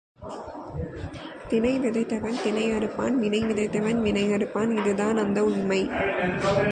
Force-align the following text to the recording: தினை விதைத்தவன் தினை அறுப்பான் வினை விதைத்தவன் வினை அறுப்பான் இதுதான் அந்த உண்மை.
தினை 1.47 1.79
விதைத்தவன் 1.79 2.37
தினை 2.43 2.71
அறுப்பான் 2.71 3.15
வினை 3.15 3.41
விதைத்தவன் 3.43 4.01
வினை 4.01 4.23
அறுப்பான் 4.31 4.71
இதுதான் 4.77 5.17
அந்த 5.17 5.43
உண்மை. 5.43 5.89